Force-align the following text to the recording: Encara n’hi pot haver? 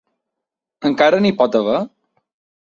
Encara 0.89 1.19
n’hi 1.27 1.33
pot 1.43 1.59
haver? 1.61 1.77